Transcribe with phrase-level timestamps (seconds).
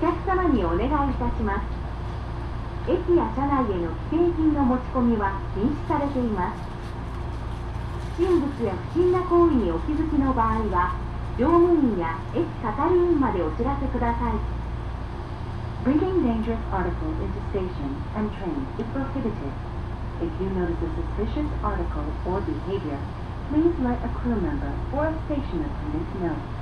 [0.00, 1.86] 客様にお願いいたします
[2.90, 6.60] 駅や車内への既製品の持ち込みは禁止されています
[8.16, 10.94] 不審物や不審な行為にお気づきの場合は
[11.38, 14.56] 乗務員や駅係員までお知らせください
[15.86, 19.54] Bringing dangerous articles into stations and trains is prohibited.
[20.18, 22.98] If you notice a suspicious article or behavior,
[23.50, 26.55] please let a crew member or a station attendant know.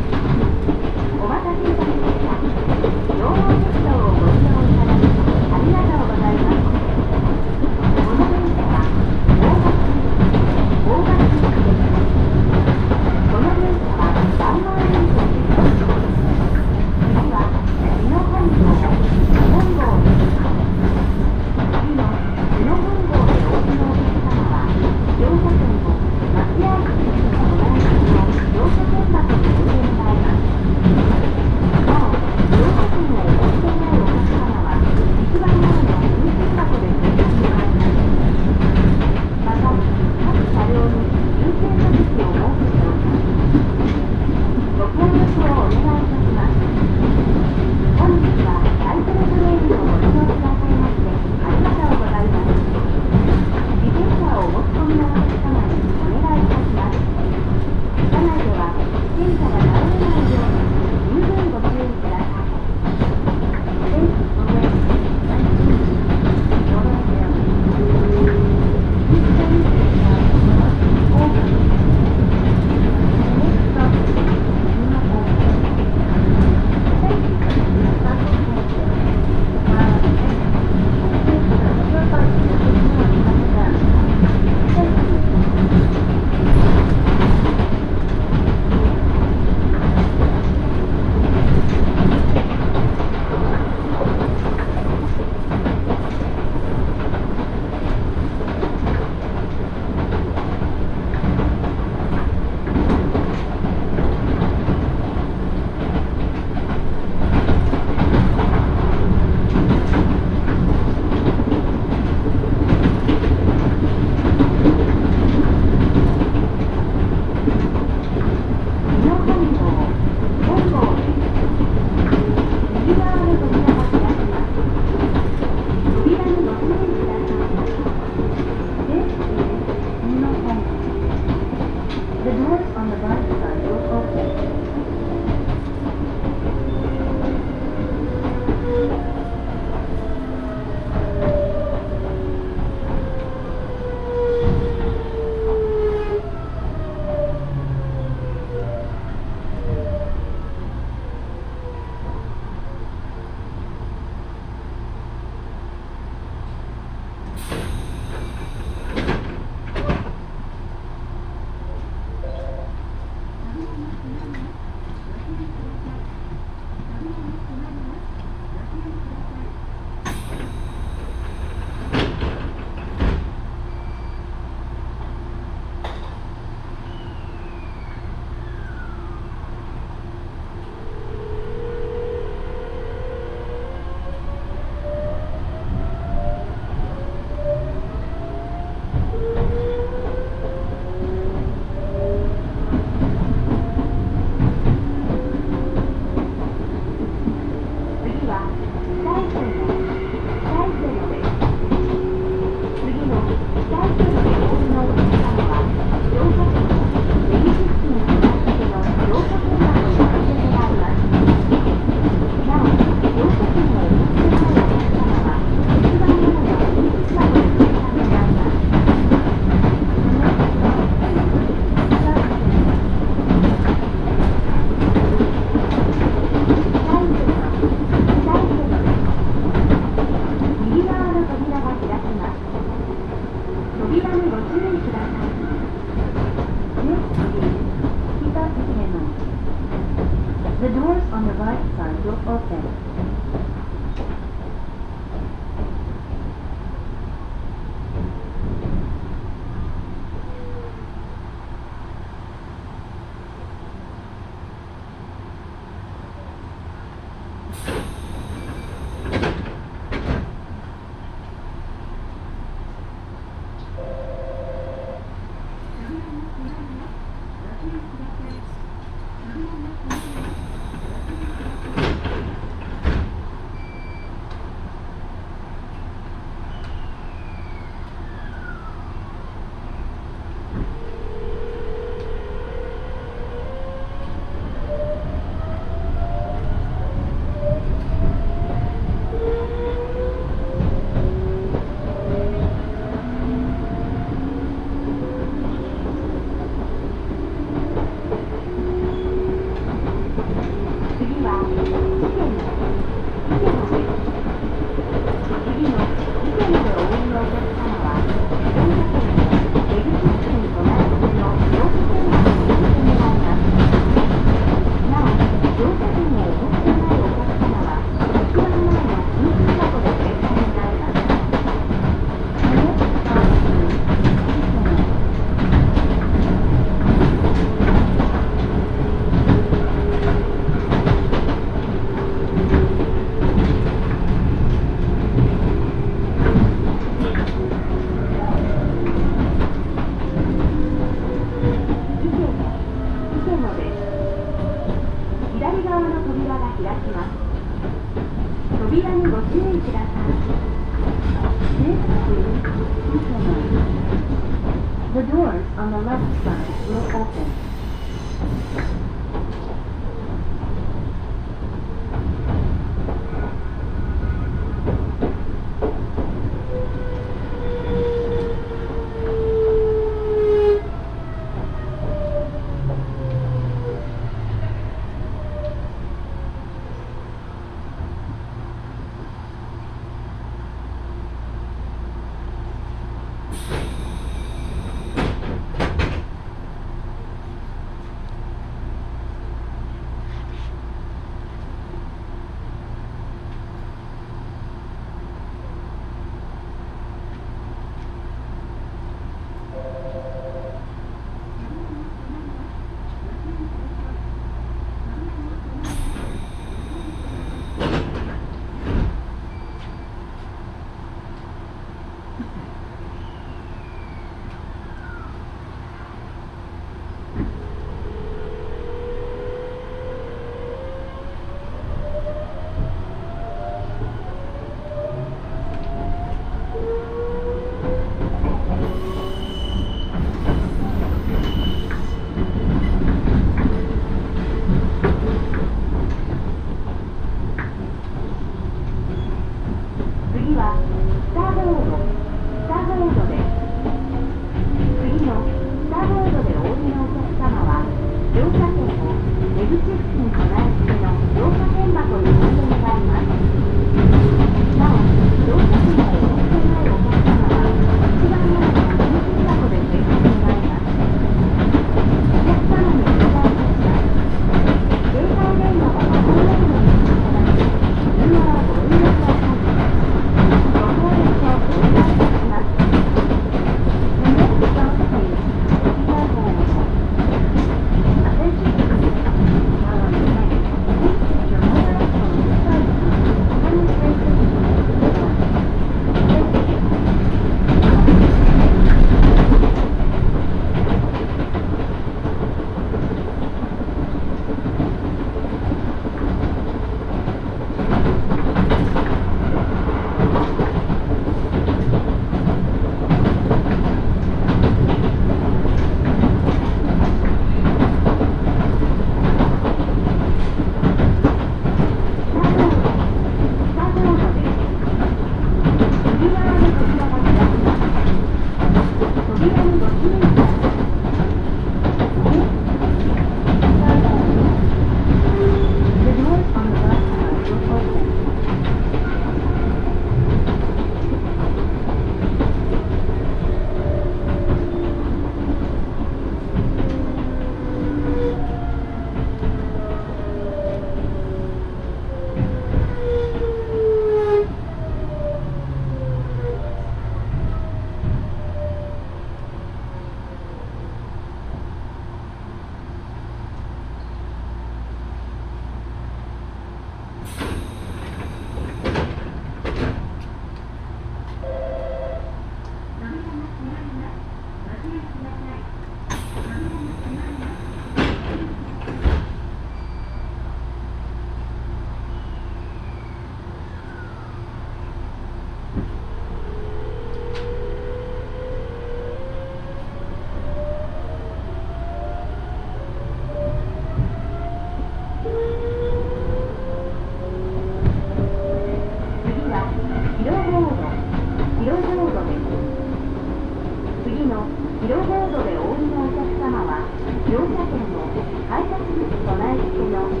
[597.11, 597.91] 乗車券を
[598.29, 600.00] 改札口隣付けの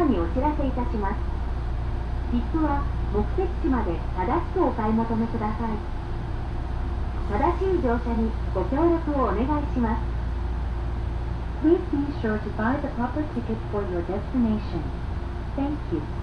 [0.00, 1.20] 間にお知らせいたします
[2.32, 2.82] 切符は
[3.12, 5.76] 目的地まで正しくお買い求めください
[7.28, 10.20] 正しい乗車にご協力をお願いします
[11.60, 14.80] Please be sure to buy the proper ticket for your destination.
[15.56, 16.19] Thank you.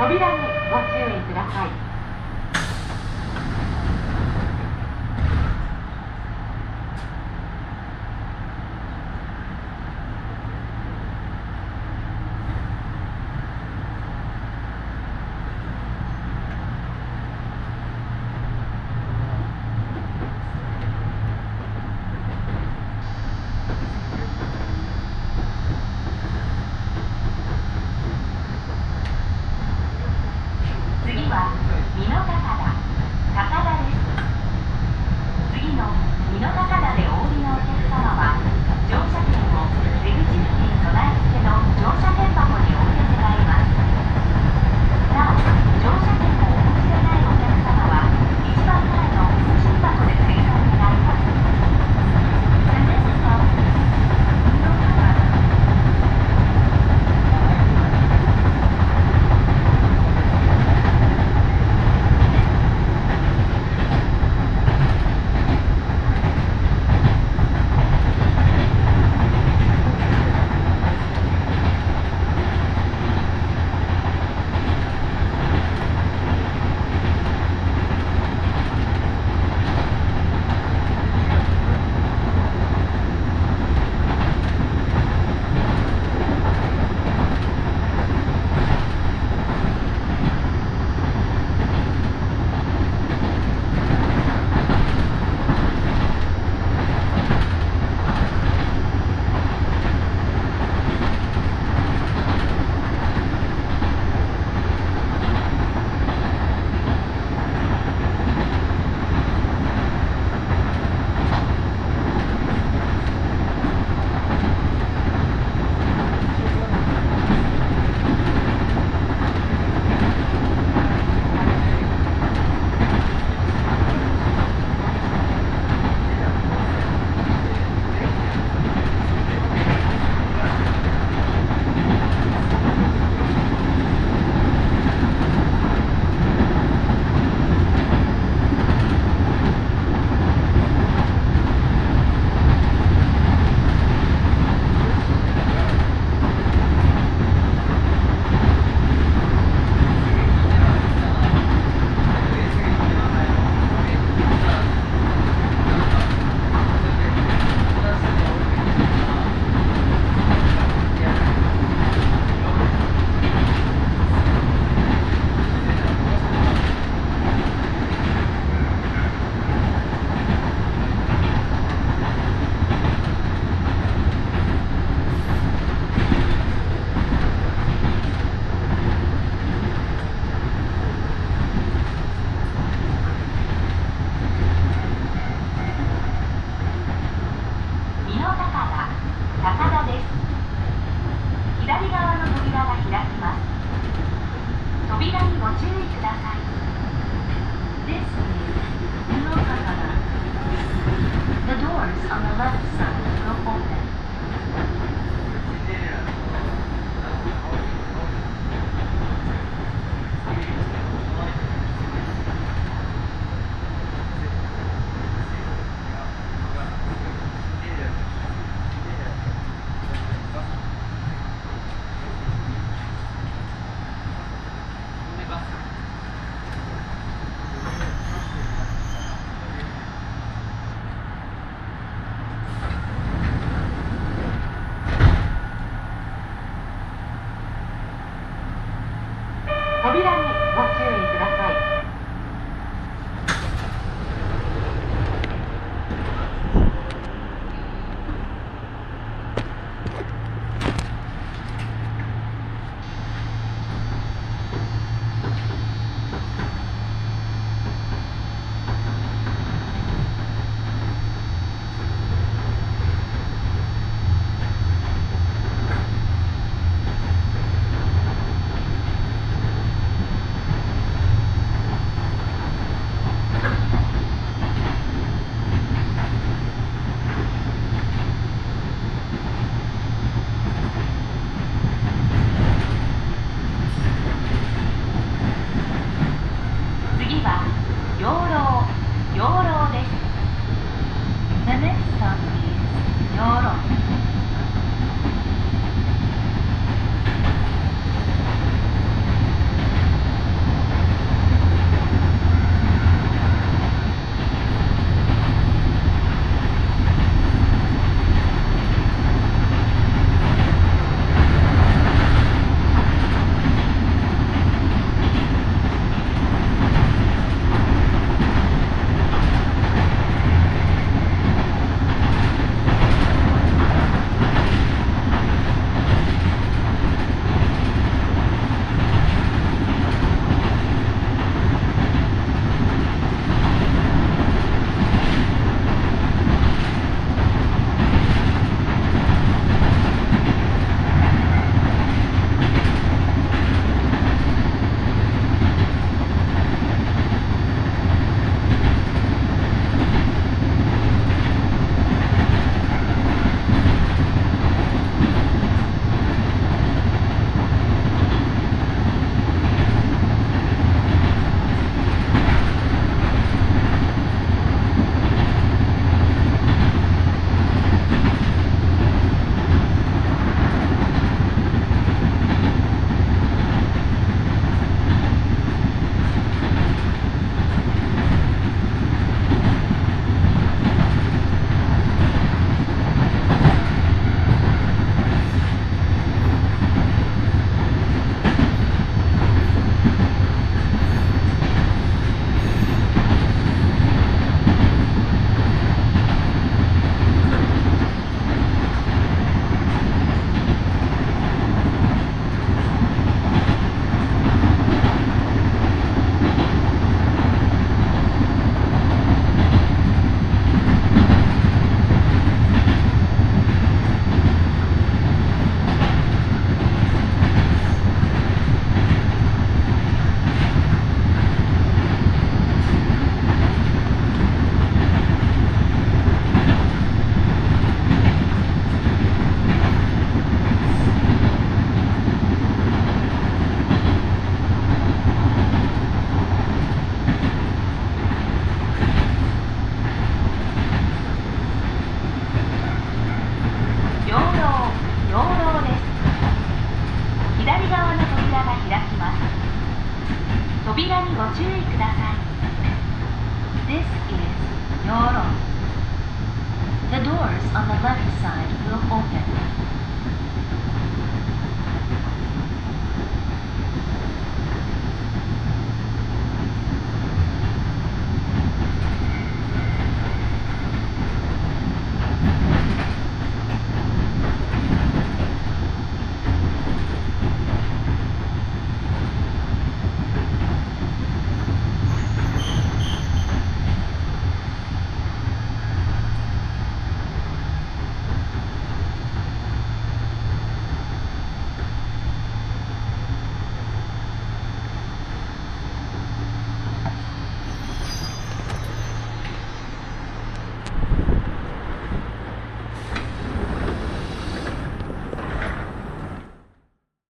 [0.00, 0.38] 扉に
[0.70, 1.89] ご注意ください。